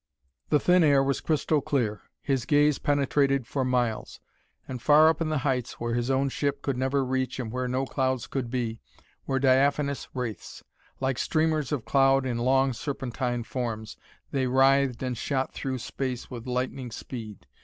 [0.49, 4.19] The thin air was crystal clear; his gaze penetrated for miles.
[4.67, 7.67] And far up in the heights, where his own ship could never reach and where
[7.67, 8.79] no clouds could be,
[9.27, 10.63] were diaphanous wraiths.
[10.99, 13.95] Like streamers of cloud in long serpentine forms,
[14.31, 17.45] they writhed and shot through space with lightning speed.